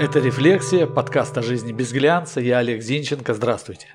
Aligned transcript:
Это 0.00 0.20
«Рефлексия», 0.20 0.86
подкаст 0.86 1.36
о 1.38 1.42
жизни 1.42 1.72
без 1.72 1.92
глянца. 1.92 2.40
Я 2.40 2.58
Олег 2.58 2.82
Зинченко. 2.82 3.34
Здравствуйте. 3.34 3.88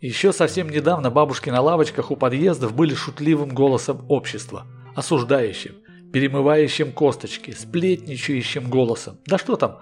Еще 0.00 0.32
совсем 0.32 0.68
недавно 0.68 1.08
бабушки 1.12 1.50
на 1.50 1.60
лавочках 1.60 2.10
у 2.10 2.16
подъездов 2.16 2.74
были 2.74 2.94
шутливым 2.94 3.50
голосом 3.50 4.04
общества, 4.08 4.66
осуждающим, 4.96 5.76
перемывающим 6.12 6.90
косточки, 6.90 7.52
сплетничающим 7.52 8.68
голосом. 8.68 9.20
Да 9.26 9.38
что 9.38 9.54
там, 9.54 9.78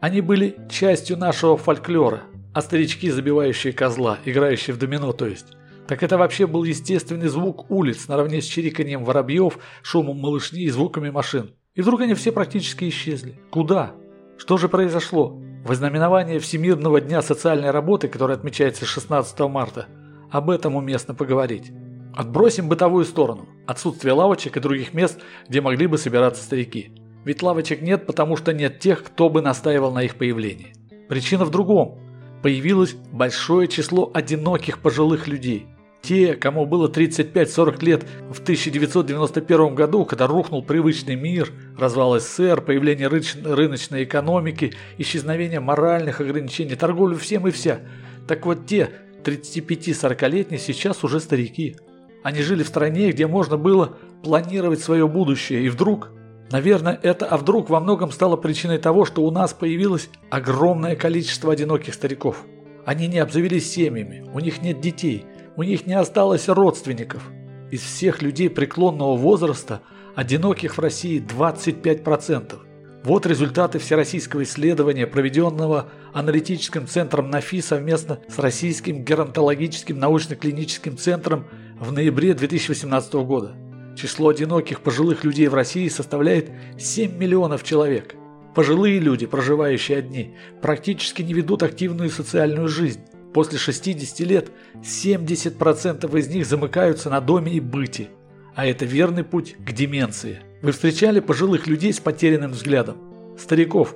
они 0.00 0.22
были 0.22 0.56
частью 0.70 1.18
нашего 1.18 1.58
фольклора, 1.58 2.22
а 2.54 2.62
старички, 2.62 3.10
забивающие 3.10 3.74
козла, 3.74 4.18
играющие 4.24 4.72
в 4.72 4.78
домино, 4.78 5.12
то 5.12 5.26
есть. 5.26 5.48
Так 5.90 6.04
это 6.04 6.16
вообще 6.16 6.46
был 6.46 6.62
естественный 6.62 7.26
звук 7.26 7.68
улиц, 7.68 8.06
наравне 8.06 8.40
с 8.40 8.44
чириканием 8.44 9.04
воробьев, 9.04 9.58
шумом 9.82 10.20
малышни 10.20 10.62
и 10.62 10.70
звуками 10.70 11.10
машин. 11.10 11.50
И 11.74 11.82
вдруг 11.82 12.02
они 12.02 12.14
все 12.14 12.30
практически 12.30 12.88
исчезли. 12.88 13.40
Куда? 13.50 13.90
Что 14.38 14.56
же 14.56 14.68
произошло? 14.68 15.36
В 15.64 15.72
ознаменование 15.72 16.38
Всемирного 16.38 17.00
дня 17.00 17.22
социальной 17.22 17.72
работы, 17.72 18.06
который 18.06 18.36
отмечается 18.36 18.86
16 18.86 19.36
марта, 19.40 19.88
об 20.30 20.50
этом 20.50 20.76
уместно 20.76 21.12
поговорить. 21.12 21.72
Отбросим 22.14 22.68
бытовую 22.68 23.04
сторону, 23.04 23.48
отсутствие 23.66 24.12
лавочек 24.12 24.58
и 24.58 24.60
других 24.60 24.94
мест, 24.94 25.18
где 25.48 25.60
могли 25.60 25.88
бы 25.88 25.98
собираться 25.98 26.44
старики. 26.44 26.92
Ведь 27.24 27.42
лавочек 27.42 27.82
нет, 27.82 28.06
потому 28.06 28.36
что 28.36 28.52
нет 28.52 28.78
тех, 28.78 29.02
кто 29.02 29.28
бы 29.28 29.42
настаивал 29.42 29.90
на 29.90 30.04
их 30.04 30.14
появлении. 30.14 30.72
Причина 31.08 31.44
в 31.44 31.50
другом. 31.50 31.98
Появилось 32.44 32.94
большое 33.10 33.66
число 33.66 34.08
одиноких 34.14 34.78
пожилых 34.78 35.26
людей. 35.26 35.66
Те, 36.02 36.34
кому 36.34 36.64
было 36.64 36.88
35-40 36.88 37.84
лет 37.84 38.06
в 38.30 38.40
1991 38.40 39.74
году, 39.74 40.04
когда 40.04 40.26
рухнул 40.26 40.62
привычный 40.62 41.14
мир, 41.14 41.52
развал 41.78 42.18
СССР, 42.18 42.62
появление 42.62 43.08
рыночной 43.08 44.04
экономики, 44.04 44.72
исчезновение 44.96 45.60
моральных 45.60 46.20
ограничений, 46.20 46.74
торговлю 46.74 47.16
всем 47.16 47.46
и 47.46 47.50
вся. 47.50 47.80
Так 48.26 48.46
вот 48.46 48.66
те 48.66 48.90
35-40-летние 49.24 50.58
сейчас 50.58 51.04
уже 51.04 51.20
старики. 51.20 51.76
Они 52.22 52.42
жили 52.42 52.62
в 52.62 52.68
стране, 52.68 53.10
где 53.12 53.26
можно 53.26 53.58
было 53.58 53.96
планировать 54.22 54.80
свое 54.80 55.06
будущее, 55.06 55.64
и 55.64 55.68
вдруг 55.68 56.10
Наверное, 56.50 56.98
это 57.00 57.26
«а 57.26 57.36
вдруг» 57.36 57.70
во 57.70 57.78
многом 57.78 58.10
стало 58.10 58.36
причиной 58.36 58.78
того, 58.78 59.04
что 59.04 59.22
у 59.22 59.30
нас 59.30 59.52
появилось 59.52 60.10
огромное 60.30 60.96
количество 60.96 61.52
одиноких 61.52 61.94
стариков. 61.94 62.44
Они 62.84 63.06
не 63.06 63.18
обзавелись 63.18 63.70
семьями, 63.70 64.28
у 64.34 64.40
них 64.40 64.60
нет 64.60 64.80
детей, 64.80 65.24
у 65.60 65.62
них 65.62 65.86
не 65.86 65.92
осталось 65.92 66.48
родственников. 66.48 67.22
Из 67.70 67.82
всех 67.82 68.22
людей 68.22 68.48
преклонного 68.48 69.14
возраста 69.14 69.82
одиноких 70.16 70.78
в 70.78 70.80
России 70.80 71.22
25%. 71.22 72.58
Вот 73.04 73.26
результаты 73.26 73.78
всероссийского 73.78 74.44
исследования, 74.44 75.06
проведенного 75.06 75.90
аналитическим 76.14 76.86
центром 76.86 77.28
НАФИ 77.28 77.60
совместно 77.60 78.20
с 78.26 78.38
Российским 78.38 79.04
геронтологическим 79.04 79.98
научно-клиническим 79.98 80.96
центром 80.96 81.44
в 81.78 81.92
ноябре 81.92 82.32
2018 82.32 83.12
года. 83.16 83.52
Число 83.98 84.30
одиноких 84.30 84.80
пожилых 84.80 85.24
людей 85.24 85.48
в 85.48 85.54
России 85.54 85.88
составляет 85.88 86.50
7 86.78 87.18
миллионов 87.18 87.64
человек. 87.64 88.14
Пожилые 88.54 88.98
люди, 88.98 89.26
проживающие 89.26 89.98
одни, 89.98 90.34
практически 90.62 91.20
не 91.20 91.34
ведут 91.34 91.62
активную 91.62 92.08
социальную 92.08 92.68
жизнь. 92.68 93.02
После 93.32 93.58
60 93.58 94.20
лет 94.20 94.50
70% 94.82 96.18
из 96.18 96.28
них 96.28 96.46
замыкаются 96.46 97.10
на 97.10 97.20
доме 97.20 97.52
и 97.52 97.60
быте. 97.60 98.08
А 98.54 98.66
это 98.66 98.84
верный 98.84 99.24
путь 99.24 99.56
к 99.64 99.72
деменции. 99.72 100.40
Вы 100.62 100.72
встречали 100.72 101.20
пожилых 101.20 101.66
людей 101.66 101.92
с 101.92 102.00
потерянным 102.00 102.52
взглядом? 102.52 102.96
Стариков, 103.38 103.94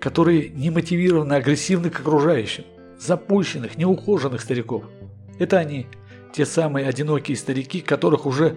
которые 0.00 0.48
не 0.48 0.70
мотивированы 0.70 1.34
агрессивны 1.34 1.90
к 1.90 2.00
окружающим. 2.00 2.64
Запущенных, 2.98 3.76
неухоженных 3.76 4.40
стариков. 4.40 4.84
Это 5.38 5.58
они, 5.58 5.86
те 6.32 6.46
самые 6.46 6.86
одинокие 6.86 7.36
старики, 7.36 7.80
которых 7.80 8.24
уже 8.24 8.56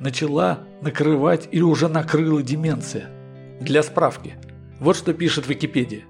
начала 0.00 0.66
накрывать 0.82 1.48
или 1.52 1.62
уже 1.62 1.88
накрыла 1.88 2.42
деменция. 2.42 3.10
Для 3.60 3.82
справки. 3.82 4.34
Вот 4.80 4.96
что 4.96 5.14
пишет 5.14 5.48
Википедия. 5.48 6.02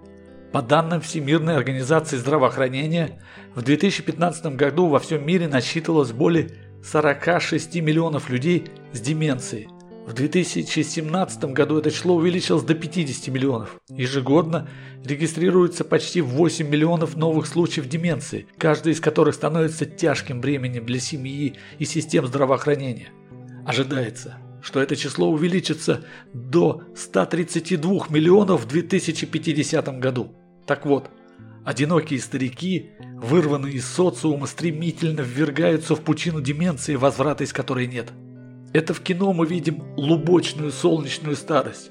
По 0.53 0.63
данным 0.63 1.03
Всемирной 1.03 1.57
организации 1.57 2.17
здравоохранения, 2.17 3.21
в 3.55 3.61
2015 3.63 4.57
году 4.57 4.89
во 4.89 4.99
всем 4.99 5.27
мире 5.27 5.47
насчитывалось 5.47 6.13
более 6.13 6.49
46 6.83 7.77
миллионов 7.77 8.31
людей 8.31 8.65
с 8.93 9.01
деменцией. 9.01 9.69
В 10.07 10.15
2017 10.15 11.45
году 11.53 11.79
это 11.79 11.91
число 11.91 12.15
увеличилось 12.15 12.63
до 12.63 12.75
50 12.75 13.29
миллионов. 13.29 13.79
Ежегодно 13.91 14.67
регистрируется 15.05 15.85
почти 15.85 16.23
8 16.23 16.67
миллионов 16.67 17.15
новых 17.15 17.47
случаев 17.47 17.87
деменции, 17.87 18.47
каждый 18.57 18.95
из 18.95 19.01
которых 19.01 19.35
становится 19.35 19.85
тяжким 19.85 20.41
бременем 20.41 20.87
для 20.87 20.99
семьи 20.99 21.57
и 21.79 21.85
систем 21.85 22.27
здравоохранения. 22.27 23.11
Ожидается, 23.67 24.39
что 24.63 24.81
это 24.81 24.97
число 24.97 25.31
увеличится 25.31 26.05
до 26.33 26.83
132 26.97 28.07
миллионов 28.09 28.65
в 28.65 28.69
2050 28.69 29.99
году. 29.99 30.35
Так 30.67 30.87
вот, 30.87 31.11
одинокие 31.65 32.21
старики, 32.21 32.91
вырванные 33.17 33.75
из 33.75 33.87
социума, 33.87 34.47
стремительно 34.47 35.21
ввергаются 35.21 35.95
в 35.95 36.01
пучину 36.03 36.41
деменции, 36.41 36.95
возврата 36.95 37.45
из 37.45 37.53
которой 37.53 37.87
нет. 37.87 38.13
Это 38.73 38.95
в 38.95 39.01
кино 39.01 39.33
мы 39.33 39.47
видим 39.47 39.83
лубочную 39.97 40.73
солнечную 40.73 41.37
старость. 41.37 41.91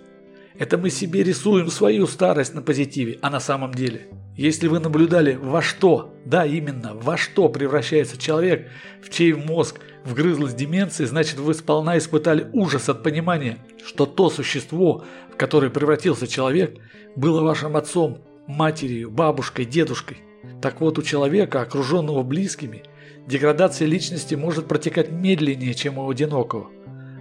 Это 0.59 0.77
мы 0.77 0.89
себе 0.89 1.23
рисуем 1.23 1.69
свою 1.69 2.07
старость 2.07 2.55
на 2.55 2.63
позитиве, 2.63 3.19
а 3.21 3.29
на 3.29 3.39
самом 3.39 3.73
деле. 3.73 4.07
Если 4.35 4.67
вы 4.67 4.79
наблюдали, 4.79 5.35
во 5.35 5.61
что, 5.61 6.15
да 6.25 6.45
именно, 6.45 6.95
во 6.95 7.15
что 7.15 7.47
превращается 7.49 8.17
человек, 8.17 8.67
в 9.03 9.09
чей 9.09 9.33
мозг 9.33 9.79
вгрызлась 10.03 10.55
деменция, 10.55 11.05
значит 11.05 11.37
вы 11.37 11.53
сполна 11.53 11.97
испытали 11.97 12.47
ужас 12.53 12.89
от 12.89 13.03
понимания, 13.03 13.59
что 13.85 14.07
то 14.07 14.29
существо, 14.29 15.05
в 15.31 15.37
которое 15.37 15.69
превратился 15.69 16.27
человек, 16.27 16.77
было 17.15 17.41
вашим 17.41 17.77
отцом, 17.77 18.23
матерью, 18.47 19.11
бабушкой, 19.11 19.65
дедушкой. 19.65 20.17
Так 20.61 20.81
вот, 20.81 20.97
у 20.97 21.03
человека, 21.03 21.61
окруженного 21.61 22.23
близкими, 22.23 22.83
деградация 23.27 23.87
личности 23.87 24.33
может 24.33 24.67
протекать 24.67 25.11
медленнее, 25.11 25.75
чем 25.75 25.99
у 25.99 26.09
одинокого. 26.09 26.69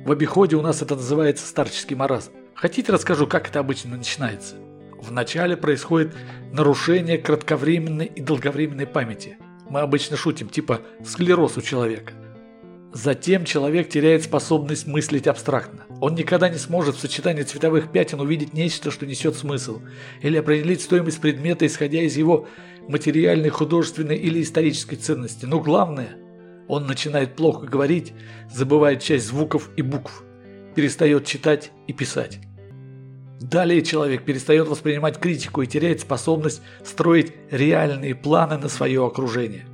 В 0.05 0.13
обиходе 0.13 0.57
у 0.57 0.63
нас 0.63 0.81
это 0.81 0.97
называется 0.97 1.47
старческий 1.47 1.97
маразм. 1.97 2.33
Хотите 2.57 2.93
расскажу, 2.93 3.27
как 3.27 3.49
это 3.49 3.61
обычно 3.61 3.97
начинается? 3.97 4.57
Вначале 5.01 5.57
происходит 5.57 6.15
нарушение 6.53 7.19
кратковременной 7.19 8.07
и 8.07 8.21
долговременной 8.21 8.87
памяти. 8.87 9.39
Мы 9.69 9.81
обычно 9.81 10.17
шутим, 10.17 10.49
типа 10.49 10.81
склероз 11.05 11.57
у 11.57 11.63
человека– 11.63 12.13
Затем 12.97 13.45
человек 13.45 13.91
теряет 13.91 14.23
способность 14.25 14.87
мыслить 14.87 15.27
абстрактно. 15.27 15.85
Он 16.01 16.15
никогда 16.15 16.49
не 16.49 16.57
сможет 16.57 16.97
в 16.97 17.01
сочетании 17.01 17.43
цветовых 17.43 17.93
пятен 17.93 18.21
увидеть 18.21 18.55
нечто, 18.55 18.91
что 18.91 19.05
несет 19.05 19.37
смысл, 19.37 19.83
или 20.23 20.39
определить 20.39 20.81
стоимость 20.81 21.21
предмета, 21.21 21.67
исходя 21.67 22.01
из 22.01 22.17
его 22.17 22.49
материальной, 22.89 23.51
художественной 23.51 24.17
или 24.17 24.41
исторической 24.41 24.97
ценности. 24.97 25.45
Но 25.45 25.61
главное, 25.61 26.17
он 26.69 26.87
начинает 26.87 27.37
плохо 27.37 27.67
говорить, 27.67 28.15
забывает 28.51 29.03
часть 29.03 29.27
звуков 29.27 29.69
и 29.77 29.83
букв, 29.83 30.25
перестает 30.75 31.27
читать 31.27 31.73
и 31.87 31.93
писать. 31.93 32.39
Далее 33.41 33.83
человек 33.83 34.25
перестает 34.25 34.69
воспринимать 34.69 35.19
критику 35.19 35.63
и 35.63 35.67
теряет 35.67 36.01
способность 36.01 36.63
строить 36.85 37.33
реальные 37.51 38.15
планы 38.15 38.59
на 38.59 38.69
свое 38.69 39.05
окружение. 39.07 39.67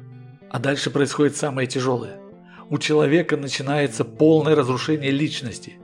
А 0.50 0.58
дальше 0.58 0.90
происходит 0.90 1.36
самое 1.36 1.68
тяжелое 1.68 2.22
у 2.72 2.78
человека 2.78 3.36
начинается 3.36 4.02
полное 4.02 4.54
разрушение 4.54 5.10
личности. 5.10 5.74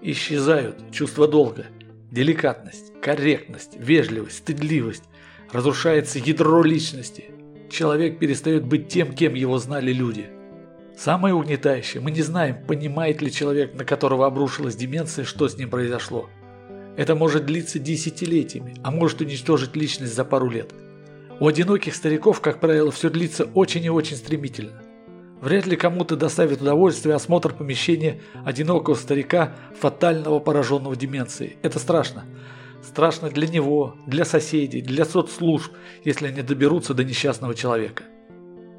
Исчезают 0.00 0.92
чувство 0.92 1.26
долга, 1.26 1.66
деликатность, 2.12 2.92
корректность, 3.02 3.72
вежливость, 3.76 4.36
стыдливость. 4.36 5.02
Разрушается 5.50 6.20
ядро 6.20 6.62
личности. 6.62 7.32
Человек 7.72 8.20
перестает 8.20 8.64
быть 8.64 8.86
тем, 8.86 9.12
кем 9.14 9.34
его 9.34 9.58
знали 9.58 9.92
люди. 9.92 10.26
Самое 10.96 11.34
угнетающее, 11.34 12.00
мы 12.00 12.12
не 12.12 12.22
знаем, 12.22 12.64
понимает 12.68 13.20
ли 13.20 13.32
человек, 13.32 13.74
на 13.74 13.84
которого 13.84 14.24
обрушилась 14.24 14.76
деменция, 14.76 15.24
что 15.24 15.48
с 15.48 15.56
ним 15.56 15.70
произошло. 15.70 16.30
Это 16.98 17.14
может 17.14 17.46
длиться 17.46 17.78
десятилетиями, 17.78 18.74
а 18.82 18.90
может 18.90 19.20
уничтожить 19.20 19.76
личность 19.76 20.16
за 20.16 20.24
пару 20.24 20.50
лет. 20.50 20.74
У 21.38 21.46
одиноких 21.46 21.94
стариков, 21.94 22.40
как 22.40 22.58
правило, 22.58 22.90
все 22.90 23.08
длится 23.08 23.44
очень 23.54 23.84
и 23.84 23.88
очень 23.88 24.16
стремительно. 24.16 24.82
Вряд 25.40 25.66
ли 25.66 25.76
кому-то 25.76 26.16
доставит 26.16 26.60
удовольствие 26.60 27.14
осмотр 27.14 27.54
помещения 27.54 28.20
одинокого 28.44 28.96
старика, 28.96 29.54
фатального 29.78 30.40
пораженного 30.40 30.96
деменцией. 30.96 31.58
Это 31.62 31.78
страшно. 31.78 32.24
Страшно 32.82 33.30
для 33.30 33.46
него, 33.46 33.94
для 34.08 34.24
соседей, 34.24 34.82
для 34.82 35.04
соцслужб, 35.04 35.72
если 36.02 36.26
они 36.26 36.42
доберутся 36.42 36.94
до 36.94 37.04
несчастного 37.04 37.54
человека. 37.54 38.02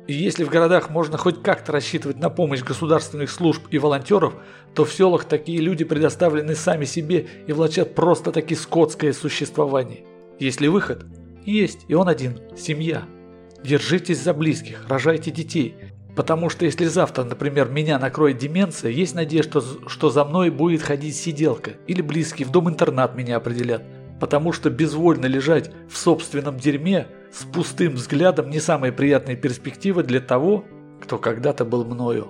И 0.10 0.14
если 0.14 0.44
в 0.44 0.50
городах 0.50 0.90
можно 0.90 1.20
хоть 1.20 1.44
как-то 1.44 1.72
рассчитывать 1.72 2.18
на 2.18 2.32
помощь 2.32 2.64
государственных 2.64 3.30
служб 3.30 3.68
и 3.70 3.78
волонтеров, 3.78 4.34
то 4.74 4.84
в 4.84 4.92
селах 4.92 5.26
такие 5.26 5.60
люди 5.60 5.84
предоставлены 5.84 6.56
сами 6.56 6.86
себе 6.86 7.28
и 7.46 7.54
влачат 7.54 7.94
просто-таки 7.94 8.56
скотское 8.56 9.14
существование. 9.14 10.06
Есть 10.40 10.62
ли 10.62 10.68
выход? 10.68 11.06
Есть, 11.46 11.86
и 11.88 11.94
он 11.94 12.10
один– 12.10 12.40
семья. 12.58 13.04
Держитесь 13.64 14.20
за 14.20 14.34
близких, 14.34 14.84
рожайте 14.90 15.30
детей. 15.30 15.76
Потому 16.16 16.50
что 16.50 16.66
если 16.66 16.86
завтра, 16.86 17.24
например, 17.24 17.70
меня 17.70 18.00
накроет 18.00 18.40
деменция, 18.40 18.90
есть 18.90 19.14
надежда, 19.14 19.62
что 19.86 20.10
за 20.10 20.26
мной 20.26 20.50
будет 20.50 20.82
ходить 20.82 21.18
сиделка 21.18 21.74
или 21.86 22.02
близкий 22.02 22.46
в 22.46 22.50
дом-интернат 22.50 23.16
меня 23.16 23.36
определят. 23.36 23.84
Потому 24.20 24.54
что 24.54 24.72
безвольно 24.72 25.28
лежать 25.28 25.70
в 25.88 25.96
собственном 25.96 26.58
дерьме 26.58 27.06
с 27.32 27.44
пустым 27.44 27.94
взглядом 27.94 28.50
не 28.50 28.60
самая 28.60 28.92
приятная 28.92 29.36
перспектива 29.36 30.04
для 30.04 30.20
того, 30.20 30.66
кто 31.02 31.18
когда-то 31.18 31.66
был 31.66 31.86
мною. 31.86 32.30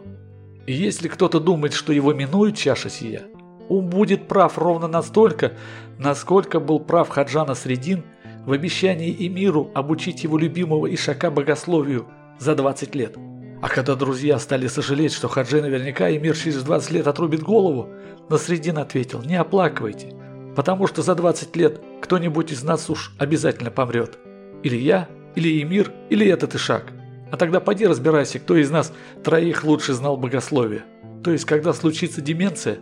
И 0.68 0.74
если 0.74 1.08
кто-то 1.08 1.40
думает, 1.40 1.74
что 1.74 1.94
его 1.94 2.14
минует 2.14 2.56
чаша 2.56 2.90
сия, 2.90 3.24
он 3.70 3.88
будет 3.88 4.28
прав 4.28 4.58
ровно 4.58 4.88
настолько, 4.88 5.54
насколько 5.98 6.60
был 6.60 6.80
прав 6.80 7.10
Хаджана 7.10 7.56
Средин 7.56 8.04
в 8.46 8.52
обещании 8.52 9.16
Эмиру 9.28 9.72
обучить 9.74 10.24
его 10.24 10.38
любимого 10.38 10.94
Ишака 10.94 11.32
богословию 11.32 12.08
за 12.40 12.56
20 12.56 12.96
лет. 12.96 13.16
А 13.62 13.68
когда 13.68 13.96
друзья 13.96 14.40
стали 14.40 14.68
сожалеть, 14.68 15.14
что 15.14 15.28
Хаджи 15.28 15.62
наверняка 15.62 16.10
Эмир 16.10 16.36
через 16.36 16.64
20 16.64 16.92
лет 16.92 17.08
отрубит 17.08 17.44
голову, 17.44 17.90
Насредин 18.30 18.78
ответил, 18.78 19.22
не 19.22 19.36
оплакивайте, 19.36 20.14
потому 20.56 20.88
что 20.88 21.02
за 21.02 21.16
20 21.16 21.56
лет 21.56 21.82
кто-нибудь 22.02 22.52
из 22.52 22.64
нас 22.64 22.90
уж 22.90 23.14
обязательно 23.18 23.72
помрет. 23.72 24.18
Или 24.64 24.76
я, 24.78 25.08
или 25.36 25.62
Эмир, 25.62 25.92
или 26.10 26.28
этот 26.28 26.56
Ишак. 26.56 26.92
А 27.32 27.38
тогда 27.38 27.60
поди 27.60 27.86
разбирайся, 27.86 28.40
кто 28.40 28.56
из 28.56 28.72
нас 28.72 28.92
троих 29.24 29.64
лучше 29.64 29.94
знал 29.94 30.18
богословие. 30.18 30.84
То 31.24 31.32
есть, 31.32 31.46
когда 31.46 31.74
случится 31.74 32.22
деменция, 32.22 32.80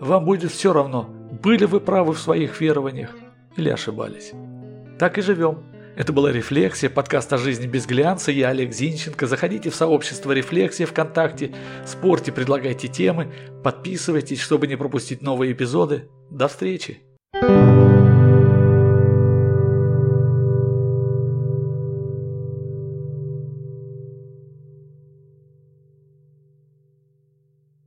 вам 0.00 0.24
будет 0.24 0.50
все 0.50 0.72
равно, 0.72 1.10
были 1.42 1.66
вы 1.66 1.80
правы 1.80 2.14
в 2.14 2.18
своих 2.18 2.60
верованиях 2.60 3.14
или 3.56 3.68
ошибались. 3.68 4.32
Так 4.98 5.18
и 5.18 5.22
живем. 5.22 5.64
Это 5.96 6.12
была 6.12 6.32
«Рефлексия», 6.32 6.88
подкаст 6.88 7.32
о 7.32 7.36
жизни 7.36 7.66
без 7.66 7.84
глянца. 7.84 8.30
Я 8.32 8.50
Олег 8.50 8.72
Зинченко. 8.72 9.26
Заходите 9.26 9.70
в 9.70 9.74
сообщество 9.74 10.32
«Рефлексия» 10.32 10.86
ВКонтакте, 10.86 11.52
спорьте, 11.84 12.32
предлагайте 12.32 12.88
темы, 12.88 13.32
подписывайтесь, 13.62 14.40
чтобы 14.40 14.66
не 14.66 14.76
пропустить 14.76 15.20
новые 15.20 15.52
эпизоды. 15.52 16.08
До 16.30 16.48
встречи! 16.48 17.02